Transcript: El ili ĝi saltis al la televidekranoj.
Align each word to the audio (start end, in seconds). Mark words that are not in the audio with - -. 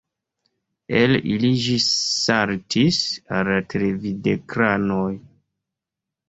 El 1.01 1.11
ili 1.33 1.51
ĝi 1.65 1.75
saltis 1.87 3.03
al 3.37 3.53
la 3.53 3.59
televidekranoj. 3.75 5.07